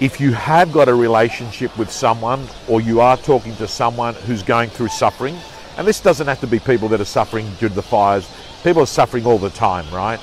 If 0.00 0.20
you 0.20 0.32
have 0.32 0.72
got 0.72 0.88
a 0.88 0.94
relationship 0.94 1.78
with 1.78 1.88
someone 1.88 2.48
or 2.66 2.80
you 2.80 3.00
are 3.00 3.16
talking 3.16 3.54
to 3.56 3.68
someone 3.68 4.14
who's 4.14 4.42
going 4.42 4.70
through 4.70 4.88
suffering, 4.88 5.38
and 5.78 5.86
this 5.86 6.00
doesn't 6.00 6.26
have 6.26 6.40
to 6.40 6.48
be 6.48 6.58
people 6.58 6.88
that 6.88 7.00
are 7.00 7.04
suffering 7.04 7.48
due 7.60 7.68
to 7.68 7.74
the 7.74 7.82
fires, 7.82 8.28
people 8.64 8.82
are 8.82 8.86
suffering 8.86 9.24
all 9.24 9.38
the 9.38 9.50
time, 9.50 9.88
right? 9.94 10.18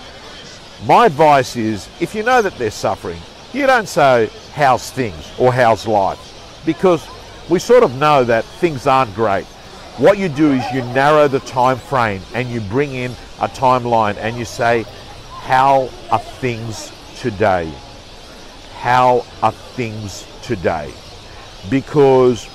My 0.86 1.06
advice 1.06 1.56
is 1.56 1.88
if 2.02 2.14
you 2.14 2.22
know 2.22 2.42
that 2.42 2.58
they're 2.58 2.70
suffering, 2.70 3.20
you 3.54 3.66
don't 3.66 3.88
say, 3.88 4.30
How's 4.54 4.92
things 4.92 5.32
or 5.40 5.54
how's 5.54 5.88
life? 5.88 6.20
Because 6.66 7.08
we 7.50 7.58
sort 7.58 7.84
of 7.84 7.96
know 7.96 8.26
that 8.26 8.44
things 8.44 8.88
aren't 8.88 9.16
great. 9.16 9.46
What 9.98 10.18
you 10.18 10.28
do 10.28 10.52
is 10.52 10.64
you 10.74 10.82
narrow 10.82 11.30
the 11.30 11.40
time 11.40 11.78
frame 11.78 12.22
and 12.34 12.50
you 12.50 12.60
bring 12.60 12.94
in 12.94 13.12
a 13.40 13.48
timeline 13.48 14.18
and 14.18 14.38
you 14.38 14.44
say, 14.44 14.84
How 15.44 15.90
are 16.12 16.20
things 16.20 16.92
today? 17.16 17.72
How 18.82 19.28
are 19.44 19.52
things 19.52 20.26
today? 20.42 20.92
Because 21.70 22.46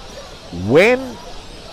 when, 0.66 0.98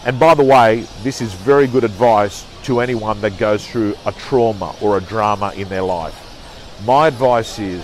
and 0.05 0.19
by 0.19 0.36
the 0.36 0.43
way, 0.43 0.86
this 1.01 1.22
is 1.22 1.33
very 1.33 1.65
good 1.65 1.83
advice 1.83 2.45
to 2.65 2.79
anyone 2.79 3.19
that 3.22 3.39
goes 3.39 3.67
through 3.67 3.95
a 4.05 4.12
trauma 4.12 4.75
or 4.79 5.00
a 5.00 5.01
drama 5.01 5.53
in 5.55 5.69
their 5.69 5.81
life. 5.81 6.15
My 6.86 7.07
advice 7.07 7.57
is 7.57 7.83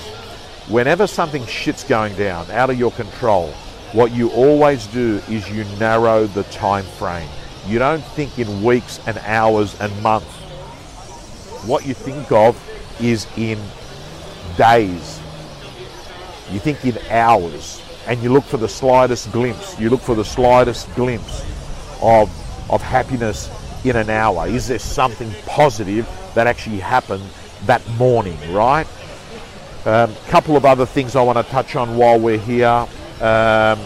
whenever 0.67 1.07
something 1.07 1.43
shit's 1.47 1.83
going 1.83 2.13
down 2.15 2.51
out 2.51 2.69
of 2.69 2.77
your 2.77 2.91
control, 2.91 3.49
what 3.93 4.11
you 4.11 4.29
always 4.29 4.85
do 4.85 5.23
is 5.27 5.49
you 5.49 5.63
narrow 5.79 6.27
the 6.27 6.43
time 6.43 6.85
frame. 6.85 7.29
You 7.65 7.79
don't 7.79 8.03
think 8.13 8.37
in 8.37 8.61
weeks 8.61 8.99
and 9.07 9.17
hours 9.25 9.75
and 9.81 10.03
months. 10.03 10.35
What 11.65 11.87
you 11.87 11.95
think 11.95 12.31
of 12.31 12.55
is 13.01 13.25
in 13.37 13.59
days. 14.55 15.18
You 16.51 16.59
think 16.59 16.83
in 16.85 16.97
hours 17.09 17.81
and 18.07 18.21
you 18.23 18.31
look 18.31 18.43
for 18.43 18.57
the 18.57 18.67
slightest 18.67 19.31
glimpse. 19.31 19.79
You 19.79 19.89
look 19.89 20.01
for 20.01 20.15
the 20.15 20.25
slightest 20.25 20.93
glimpse 20.95 21.41
of, 22.01 22.29
of 22.71 22.81
happiness 22.81 23.49
in 23.85 23.95
an 23.95 24.09
hour. 24.09 24.47
Is 24.47 24.67
there 24.67 24.79
something 24.79 25.31
positive 25.45 26.07
that 26.33 26.47
actually 26.47 26.79
happened 26.79 27.23
that 27.65 27.87
morning, 27.97 28.37
right? 28.51 28.87
A 29.85 30.05
um, 30.05 30.15
couple 30.27 30.57
of 30.57 30.65
other 30.65 30.85
things 30.85 31.15
I 31.15 31.21
want 31.21 31.37
to 31.37 31.51
touch 31.51 31.75
on 31.75 31.95
while 31.95 32.19
we're 32.19 32.37
here. 32.37 32.87
Um, 33.21 33.79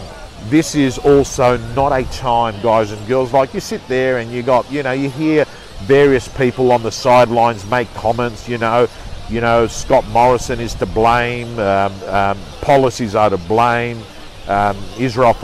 this 0.48 0.74
is 0.74 0.98
also 0.98 1.56
not 1.74 1.92
a 1.92 2.04
time, 2.12 2.60
guys 2.62 2.92
and 2.92 3.06
girls, 3.06 3.32
like 3.32 3.54
you 3.54 3.60
sit 3.60 3.86
there 3.88 4.18
and 4.18 4.30
you 4.30 4.42
got, 4.42 4.70
you 4.70 4.82
know, 4.82 4.92
you 4.92 5.08
hear 5.08 5.46
various 5.82 6.28
people 6.28 6.72
on 6.72 6.82
the 6.82 6.90
sidelines 6.90 7.68
make 7.70 7.92
comments, 7.94 8.48
you 8.48 8.58
know, 8.58 8.88
you 9.28 9.40
know, 9.40 9.66
Scott 9.66 10.06
Morrison 10.08 10.60
is 10.60 10.74
to 10.74 10.86
blame, 10.86 11.58
um, 11.58 11.92
um, 12.04 12.38
policies 12.60 13.14
are 13.14 13.30
to 13.30 13.38
blame. 13.38 14.02
Um, 14.48 14.76
Israel 14.98 15.34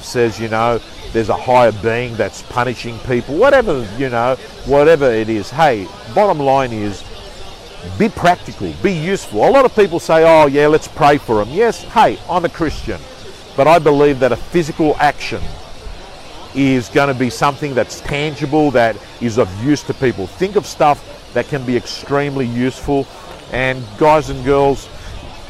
says, 0.00 0.38
you 0.38 0.48
know, 0.48 0.80
there's 1.12 1.28
a 1.28 1.36
higher 1.36 1.72
being 1.72 2.14
that's 2.16 2.42
punishing 2.42 2.98
people, 3.00 3.36
whatever, 3.36 3.88
you 3.98 4.08
know, 4.08 4.36
whatever 4.66 5.10
it 5.10 5.28
is. 5.28 5.50
Hey, 5.50 5.88
bottom 6.14 6.38
line 6.38 6.72
is 6.72 7.02
be 7.98 8.08
practical, 8.08 8.72
be 8.82 8.92
useful. 8.92 9.48
A 9.48 9.50
lot 9.50 9.64
of 9.64 9.74
people 9.74 9.98
say, 9.98 10.24
oh, 10.24 10.46
yeah, 10.46 10.66
let's 10.66 10.88
pray 10.88 11.18
for 11.18 11.36
them. 11.36 11.48
Yes, 11.50 11.82
hey, 11.82 12.18
I'm 12.28 12.44
a 12.44 12.48
Christian, 12.48 13.00
but 13.56 13.66
I 13.66 13.78
believe 13.78 14.20
that 14.20 14.30
a 14.30 14.36
physical 14.36 14.94
action 14.98 15.42
is 16.54 16.88
going 16.88 17.12
to 17.12 17.18
be 17.18 17.30
something 17.30 17.74
that's 17.74 18.00
tangible, 18.00 18.70
that 18.72 18.96
is 19.20 19.38
of 19.38 19.64
use 19.64 19.82
to 19.84 19.94
people. 19.94 20.26
Think 20.26 20.56
of 20.56 20.66
stuff 20.66 21.17
that 21.34 21.48
can 21.48 21.64
be 21.64 21.76
extremely 21.76 22.46
useful. 22.46 23.06
And 23.52 23.82
guys 23.98 24.30
and 24.30 24.44
girls, 24.44 24.88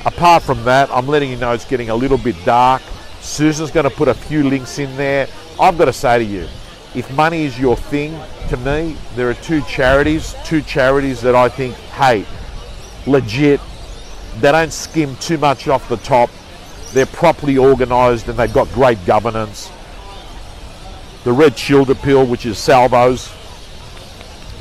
apart 0.05 0.43
from 0.43 0.63
that, 0.65 0.91
I'm 0.91 1.07
letting 1.07 1.31
you 1.31 1.37
know 1.37 1.53
it's 1.53 1.65
getting 1.65 1.91
a 1.91 1.95
little 1.95 2.19
bit 2.19 2.37
dark. 2.45 2.83
Susan's 3.21 3.71
going 3.71 3.89
to 3.89 3.95
put 3.95 4.09
a 4.09 4.15
few 4.15 4.49
links 4.49 4.79
in 4.79 4.97
there. 4.97 5.29
I've 5.61 5.77
got 5.77 5.87
to 5.87 5.93
say 5.93 6.19
to 6.19 6.25
you, 6.25 6.49
if 6.95 7.13
money 7.15 7.45
is 7.45 7.59
your 7.59 7.77
thing, 7.77 8.19
to 8.49 8.57
me, 8.59 8.97
there 9.15 9.29
are 9.29 9.35
two 9.35 9.61
charities, 9.63 10.35
two 10.45 10.63
charities 10.63 11.21
that 11.21 11.35
I 11.35 11.49
think, 11.49 11.75
hey, 11.75 12.25
legit, 13.07 13.61
they 14.41 14.53
don't 14.53 14.73
skim 14.73 15.17
too 15.17 15.39
much 15.39 15.69
off 15.69 15.89
the 15.89 15.97
top. 15.99 16.31
They're 16.93 17.07
properly 17.07 17.59
organised 17.59 18.29
and 18.29 18.39
they've 18.39 18.53
got 18.53 18.69
great 18.73 19.05
governance. 19.05 19.71
The 21.25 21.33
Red 21.33 21.59
Shield 21.59 21.91
Appeal, 21.91 22.25
which 22.25 22.47
is 22.47 22.57
Salvos, 22.57 23.31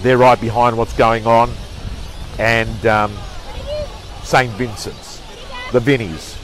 they're 0.01 0.17
right 0.17 0.39
behind 0.39 0.77
what's 0.77 0.93
going 0.93 1.25
on. 1.27 1.51
And 2.39 2.85
um, 2.85 3.13
St. 4.23 4.51
Vincent's, 4.53 5.21
the 5.71 5.79
Vinnies. 5.79 6.35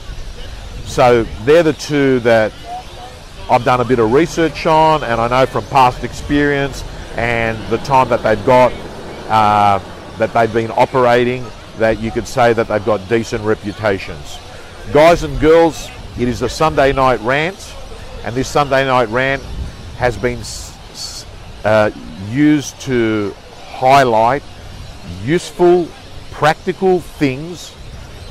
So 0.86 1.24
they're 1.44 1.62
the 1.62 1.72
two 1.72 2.20
that 2.20 2.52
I've 3.50 3.64
done 3.64 3.80
a 3.80 3.84
bit 3.84 3.98
of 3.98 4.12
research 4.12 4.66
on, 4.66 5.04
and 5.04 5.20
I 5.20 5.28
know 5.28 5.46
from 5.46 5.64
past 5.66 6.02
experience 6.02 6.82
and 7.16 7.58
the 7.68 7.78
time 7.78 8.08
that 8.08 8.22
they've 8.22 8.44
got, 8.46 8.72
uh, 9.28 9.78
that 10.18 10.32
they've 10.32 10.52
been 10.52 10.70
operating, 10.70 11.44
that 11.78 12.00
you 12.00 12.10
could 12.10 12.26
say 12.26 12.52
that 12.52 12.68
they've 12.68 12.84
got 12.84 13.06
decent 13.08 13.44
reputations. 13.44 14.38
Guys 14.92 15.22
and 15.22 15.38
girls, 15.40 15.90
it 16.18 16.28
is 16.28 16.42
a 16.42 16.48
Sunday 16.48 16.92
night 16.92 17.20
rant, 17.20 17.74
and 18.24 18.34
this 18.34 18.48
Sunday 18.48 18.86
night 18.86 19.08
rant 19.08 19.42
has 19.98 20.16
been 20.16 20.40
uh, 21.64 21.90
used 22.30 22.80
to 22.80 23.34
highlight 23.74 24.42
useful, 25.22 25.88
practical 26.30 27.00
things 27.00 27.74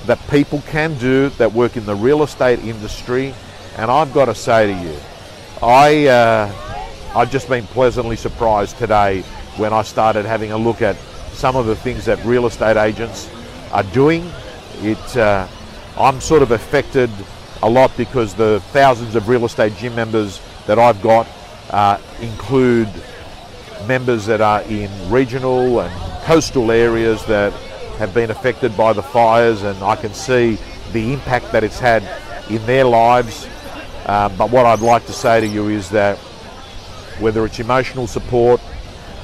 that 0.06 0.20
people 0.30 0.62
can 0.68 0.98
do 0.98 1.30
that 1.30 1.52
work 1.52 1.78
in 1.78 1.86
the 1.86 1.96
real 1.96 2.24
estate 2.24 2.60
industry 2.60 3.34
and 3.78 3.90
I've 3.90 4.14
got 4.14 4.26
to 4.26 4.36
say 4.36 4.68
to 4.68 4.82
you, 4.82 4.96
I, 5.62 6.08
uh, 6.08 6.52
I've 7.16 7.32
just 7.32 7.50
been 7.50 7.66
pleasantly 7.68 8.16
surprised 8.16 8.78
today 8.78 9.22
when 9.58 9.74
I 9.74 9.82
started 9.82 10.26
having 10.26 10.52
a 10.52 10.58
look 10.58 10.82
at 10.82 10.96
some 11.34 11.56
of 11.56 11.66
the 11.66 11.76
things 11.76 12.06
that 12.06 12.24
real 12.24 12.46
estate 12.46 12.78
agents 12.78 13.30
are 13.72 13.84
doing. 13.84 14.30
It, 14.82 15.18
uh, 15.18 15.48
I'm 15.98 16.22
sort 16.22 16.44
of 16.44 16.52
affected 16.52 17.10
a 17.64 17.70
lot 17.70 17.96
because 17.98 18.36
the 18.36 18.62
thousands 18.72 19.16
of 19.16 19.28
real 19.28 19.46
estate 19.46 19.76
gym 19.78 19.96
members 19.96 20.40
that 20.68 20.78
I've 20.78 21.02
got 21.02 21.28
uh, 21.72 22.00
include 22.22 22.90
members 23.88 24.26
that 24.26 24.42
are 24.42 24.62
in 24.64 24.90
regional 25.10 25.82
and 25.82 26.24
coastal 26.24 26.72
areas 26.72 27.24
that 27.26 27.54
have 27.98 28.14
been 28.14 28.32
affected 28.32 28.76
by 28.76 28.94
the 28.94 29.04
fires 29.04 29.64
and 29.64 29.82
I 29.84 29.96
can 29.96 30.14
see 30.14 30.58
the 30.92 31.14
impact 31.14 31.52
that 31.52 31.64
it's 31.64 31.80
had 31.80 32.04
in 32.50 32.66
their 32.66 32.86
lives 32.86 33.48
um, 34.06 34.36
but 34.36 34.52
what 34.52 34.66
I'd 34.66 34.82
like 34.82 35.06
to 35.06 35.14
say 35.14 35.40
to 35.40 35.48
you 35.48 35.70
is 35.70 35.90
that 35.92 36.18
whether 37.20 37.46
it's 37.46 37.60
emotional 37.60 38.06
support, 38.06 38.60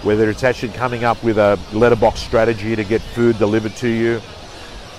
whether 0.04 0.30
it's 0.30 0.44
actually 0.44 0.72
coming 0.72 1.04
up 1.04 1.22
with 1.22 1.38
a 1.38 1.60
letterbox 1.74 2.22
strategy 2.22 2.76
to 2.76 2.84
get 2.86 3.02
food 3.02 3.38
delivered 3.38 3.76
to 3.78 3.90
you, 3.90 4.22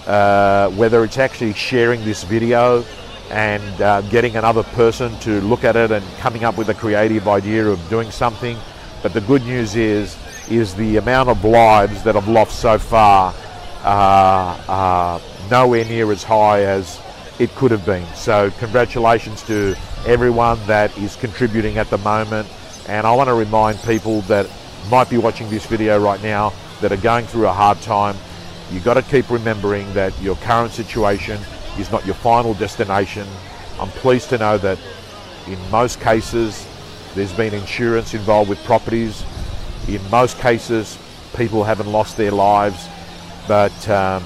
uh, 0.07 0.69
whether 0.73 1.03
it's 1.03 1.17
actually 1.17 1.55
sharing 1.55 2.05
this 2.05 2.25
video 2.25 2.85
and 3.31 3.81
uh, 3.81 4.03
getting 4.03 4.37
another 4.37 4.63
person 4.63 5.17
to 5.21 5.41
look 5.43 5.65
at 5.65 5.77
it 5.77 5.91
and 5.91 6.05
coming 6.19 6.45
up 6.45 6.59
with 6.59 6.69
a 6.69 6.75
creative 6.75 7.27
idea 7.27 7.67
of 7.67 7.79
doing 7.89 8.11
something. 8.11 8.59
But 9.03 9.15
the 9.15 9.21
good 9.23 9.43
news 9.45 9.77
is, 9.77 10.17
is 10.51 10.75
the 10.75 10.99
amount 10.99 11.29
of 11.29 11.45
lives 11.45 12.03
that 12.03 12.17
I've 12.17 12.29
lost 12.29 12.61
so 12.61 12.79
far 12.79 13.35
uh, 13.83 14.65
are 14.69 15.21
nowhere 15.51 15.85
near 15.85 16.13
as 16.13 16.23
high 16.23 16.65
as 16.65 17.01
it 17.39 17.55
could 17.55 17.71
have 17.71 17.87
been. 17.87 18.07
So 18.15 18.51
congratulations 18.59 19.43
to 19.45 19.75
everyone 20.07 20.59
that 20.67 20.97
is 20.99 21.17
contributing 21.17 21.79
at 21.79 21.89
the 21.89 21.99
moment. 21.99 22.49
And 22.89 23.07
I 23.07 23.15
want 23.15 23.29
to 23.29 23.35
remind 23.35 23.79
people 23.83 24.21
that 24.23 24.47
might 24.91 25.09
be 25.09 25.17
watching 25.17 25.49
this 25.49 25.65
video 25.65 26.03
right 26.03 26.23
now 26.23 26.53
that 26.83 26.93
are 26.93 26.99
going 26.99 27.27
through 27.27 27.47
a 27.47 27.53
hard 27.53 27.81
time. 27.81 28.17
You've 28.71 28.85
got 28.85 28.95
to 28.95 29.03
keep 29.03 29.31
remembering 29.31 29.91
that 29.95 30.19
your 30.21 30.37
current 30.37 30.73
situation 30.73 31.41
is 31.79 31.91
not 31.91 32.05
your 32.05 32.15
final 32.17 32.53
destination. 32.55 33.27
I'm 33.79 33.89
pleased 33.89 34.29
to 34.31 34.39
know 34.39 34.59
that 34.59 34.79
in 35.47 35.59
most 35.71 36.01
cases 36.01 36.67
there's 37.15 37.33
been 37.33 37.55
insurance 37.55 38.15
involved 38.15 38.49
with 38.49 38.63
properties. 38.65 39.25
In 39.89 40.01
most 40.11 40.39
cases 40.39 40.99
people 41.37 41.65
haven't 41.65 41.91
lost 41.91 42.17
their 42.17 42.33
lives, 42.33 42.89
but 43.47 43.89
um, 43.89 44.25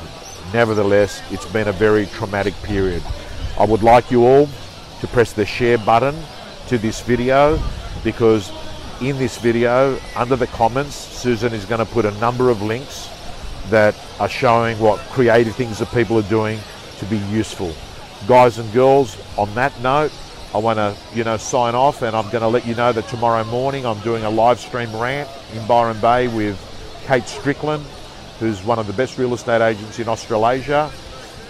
Nevertheless, 0.55 1.21
it's 1.33 1.47
been 1.47 1.67
a 1.67 1.73
very 1.73 2.07
traumatic 2.07 2.55
period. 2.63 3.03
I 3.59 3.65
would 3.65 3.83
like 3.83 4.13
you 4.13 4.25
all 4.25 4.49
to 5.01 5.07
press 5.09 5.33
the 5.33 5.45
share 5.45 5.79
button 5.79 6.15
to 6.69 6.79
this 6.79 7.01
video 7.01 7.61
because 8.05 8.53
in 9.01 9.19
this 9.19 9.37
video, 9.37 9.99
under 10.15 10.37
the 10.37 10.47
comments, 10.47 10.95
Susan 10.95 11.53
is 11.53 11.65
going 11.65 11.85
to 11.85 11.93
put 11.93 12.05
a 12.05 12.13
number 12.19 12.51
of 12.51 12.63
links 12.63 13.11
that 13.69 13.97
are 14.21 14.29
showing 14.29 14.79
what 14.79 15.01
creative 15.11 15.57
things 15.57 15.81
that 15.81 15.91
people 15.91 16.17
are 16.19 16.29
doing 16.29 16.61
to 16.99 17.05
be 17.07 17.19
useful. 17.33 17.75
Guys 18.29 18.59
and 18.59 18.73
girls, 18.73 19.17
on 19.37 19.53
that 19.57 19.79
note, 19.81 20.13
I 20.55 20.59
want 20.59 20.77
to, 20.77 20.97
you 21.13 21.25
know, 21.25 21.37
sign 21.37 21.75
off, 21.75 22.03
and 22.03 22.15
I'm 22.15 22.31
going 22.31 22.43
to 22.43 22.49
let 22.49 22.65
you 22.65 22.77
know 22.77 22.93
that 22.93 23.09
tomorrow 23.09 23.43
morning 23.43 23.85
I'm 23.85 23.99
doing 24.03 24.23
a 24.23 24.31
live 24.31 24.61
stream 24.61 24.95
rant 24.95 25.29
in 25.53 25.67
Byron 25.67 26.01
Bay 26.01 26.29
with 26.29 26.57
Kate 27.07 27.27
Strickland, 27.27 27.85
who's 28.39 28.63
one 28.63 28.79
of 28.79 28.87
the 28.87 28.93
best 28.93 29.19
real 29.19 29.35
estate 29.35 29.61
agents 29.61 29.99
in 29.99 30.09
Australasia. 30.09 30.93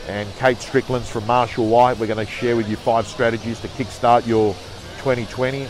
And 0.08 0.26
Kate 0.36 0.56
Strickland's 0.56 1.10
from 1.10 1.26
Marshall 1.26 1.66
White. 1.66 1.98
We're 1.98 2.06
going 2.06 2.24
to 2.24 2.32
share 2.32 2.56
with 2.56 2.66
you 2.66 2.76
five 2.76 3.06
strategies 3.06 3.60
to 3.60 3.68
kickstart 3.68 4.26
your 4.26 4.54
2020. 5.00 5.68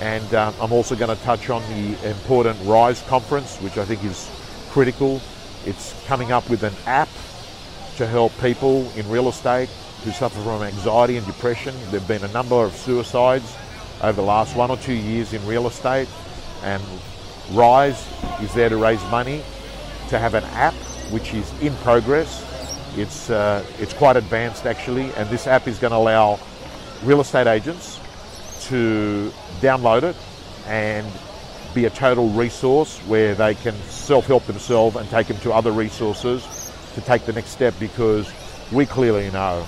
And 0.00 0.34
uh, 0.34 0.50
I'm 0.58 0.72
also 0.72 0.96
going 0.96 1.14
to 1.14 1.22
touch 1.22 1.50
on 1.50 1.62
the 1.74 2.08
important 2.08 2.58
Rise 2.64 3.02
conference, 3.02 3.58
which 3.58 3.76
I 3.76 3.84
think 3.84 4.02
is 4.04 4.30
critical. 4.70 5.20
It's 5.66 5.94
coming 6.06 6.32
up 6.32 6.48
with 6.48 6.62
an 6.62 6.72
app 6.86 7.10
to 7.96 8.06
help 8.06 8.32
people 8.40 8.90
in 8.96 9.06
real 9.10 9.28
estate 9.28 9.68
who 10.04 10.10
suffer 10.12 10.40
from 10.42 10.62
anxiety 10.62 11.16
and 11.16 11.26
depression. 11.26 11.74
There 11.90 12.00
have 12.00 12.08
been 12.08 12.24
a 12.24 12.32
number 12.32 12.56
of 12.56 12.74
suicides 12.74 13.56
over 14.02 14.12
the 14.12 14.26
last 14.26 14.56
one 14.56 14.70
or 14.70 14.76
two 14.78 14.94
years 14.94 15.32
in 15.32 15.44
real 15.46 15.66
estate, 15.66 16.08
and 16.62 16.82
Rise 17.52 18.06
is 18.40 18.52
there 18.54 18.68
to 18.68 18.76
raise 18.76 19.02
money 19.10 19.42
to 20.08 20.18
have 20.18 20.34
an 20.34 20.44
app 20.44 20.74
which 21.10 21.34
is 21.34 21.52
in 21.60 21.74
progress. 21.76 22.46
It's, 22.96 23.30
uh, 23.30 23.64
it's 23.78 23.92
quite 23.92 24.16
advanced 24.16 24.66
actually, 24.66 25.12
and 25.14 25.28
this 25.28 25.46
app 25.46 25.68
is 25.68 25.78
going 25.78 25.92
to 25.92 25.96
allow 25.96 26.40
real 27.02 27.20
estate 27.20 27.46
agents 27.46 28.00
to 28.68 29.32
download 29.60 30.02
it 30.02 30.16
and 30.66 31.06
be 31.74 31.84
a 31.84 31.90
total 31.90 32.28
resource 32.30 32.98
where 33.00 33.34
they 33.34 33.54
can 33.54 33.74
self-help 33.88 34.44
themselves 34.46 34.96
and 34.96 35.08
take 35.10 35.26
them 35.26 35.38
to 35.38 35.52
other 35.52 35.72
resources 35.72 36.72
to 36.94 37.00
take 37.00 37.24
the 37.26 37.32
next 37.32 37.50
step 37.50 37.74
because 37.78 38.30
we 38.72 38.86
clearly 38.86 39.30
know 39.30 39.64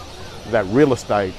that 0.51 0.67
real 0.67 0.93
estate 0.93 1.35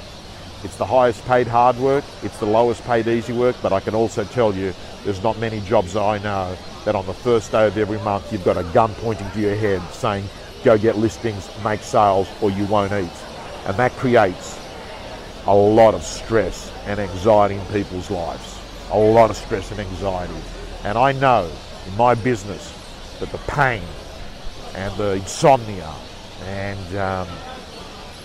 it's 0.63 0.77
the 0.77 0.85
highest 0.85 1.25
paid 1.25 1.45
hard 1.45 1.77
work, 1.77 2.05
it's 2.21 2.37
the 2.39 2.45
lowest 2.45 2.85
paid 2.85 3.05
easy 3.07 3.33
work, 3.33 3.57
but 3.61 3.73
I 3.73 3.81
can 3.81 3.93
also 3.93 4.23
tell 4.23 4.55
you 4.55 4.73
there's 5.03 5.21
not 5.21 5.37
many 5.37 5.59
jobs 5.59 5.97
I 5.97 6.19
know 6.19 6.55
that 6.85 6.95
on 6.95 7.05
the 7.05 7.13
first 7.13 7.51
day 7.51 7.67
of 7.67 7.77
every 7.77 7.99
month 7.99 8.31
you've 8.31 8.45
got 8.45 8.57
a 8.57 8.63
gun 8.71 8.93
pointing 8.95 9.29
to 9.31 9.41
your 9.41 9.57
head 9.57 9.81
saying 9.91 10.23
go 10.63 10.77
get 10.77 10.97
listings, 10.97 11.49
make 11.65 11.81
sales 11.81 12.29
or 12.41 12.49
you 12.49 12.65
won't 12.67 12.93
eat. 12.93 13.11
And 13.65 13.75
that 13.75 13.91
creates 13.93 14.57
a 15.47 15.53
lot 15.53 15.93
of 15.93 16.03
stress 16.03 16.71
and 16.85 16.97
anxiety 16.97 17.55
in 17.55 17.65
people's 17.65 18.09
lives. 18.09 18.57
A 18.91 18.97
lot 18.97 19.29
of 19.29 19.35
stress 19.35 19.69
and 19.71 19.81
anxiety. 19.81 20.33
And 20.85 20.97
I 20.97 21.11
know 21.11 21.51
in 21.87 21.97
my 21.97 22.15
business 22.15 22.71
that 23.19 23.29
the 23.33 23.37
pain 23.51 23.83
and 24.75 24.95
the 24.95 25.13
insomnia 25.13 25.93
and 26.45 26.95
um, 26.95 27.27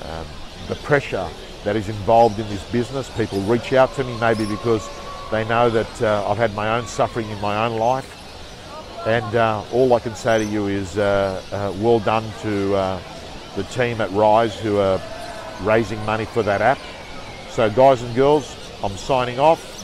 um, 0.05 0.27
the 0.69 0.77
pressure 0.77 1.29
that 1.65 1.77
is 1.77 1.89
involved 1.89 2.39
in 2.39 2.49
this 2.49 2.63
business, 2.71 3.11
people 3.17 3.41
reach 3.43 3.73
out 3.73 3.93
to 3.95 4.05
me 4.05 4.17
maybe 4.21 4.47
because 4.47 4.89
they 5.31 5.45
know 5.47 5.69
that 5.71 6.03
uh, 6.03 6.29
I've 6.29 6.37
had 6.37 6.55
my 6.55 6.77
own 6.77 6.87
suffering 6.87 7.29
in 7.31 7.41
my 7.41 7.67
own 7.67 7.79
life. 7.79 8.15
And 9.07 9.35
uh, 9.35 9.65
all 9.73 9.93
I 9.95 10.01
can 10.01 10.15
say 10.15 10.39
to 10.39 10.45
you 10.45 10.67
is 10.67 10.99
uh, 10.99 11.43
uh 11.53 11.73
well 11.81 12.01
done 12.01 12.25
to 12.43 12.75
uh, 12.75 13.01
the 13.57 13.65
team 13.65 14.01
at 14.01 14.11
Rise 14.13 14.59
who 14.59 14.79
are 14.79 15.01
raising 15.63 16.05
money 16.05 16.25
for 16.25 16.43
that 16.43 16.61
app. 16.61 16.79
So, 17.51 17.71
guys 17.71 18.03
and 18.03 18.15
girls, 18.15 18.55
I'm 18.83 18.97
signing 18.97 19.39
off. 19.39 19.78